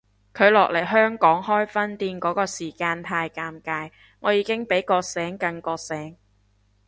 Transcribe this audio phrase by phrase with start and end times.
[0.33, 6.17] 佢落嚟香港開分店嗰個時間太尷尬，我已經比覺醒更覺醒